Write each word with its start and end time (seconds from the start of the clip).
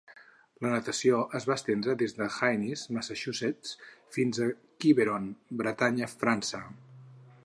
La 0.65 0.69
natació 0.69 1.17
es 1.39 1.43
va 1.49 1.57
estendre 1.59 1.95
des 1.99 2.15
de 2.21 2.29
Hyannis, 2.37 2.85
Massachusetts 2.97 3.75
fins 4.17 4.41
a 4.47 4.51
Quiberon, 4.85 5.29
Bretanya, 5.63 6.11
França. 6.25 6.63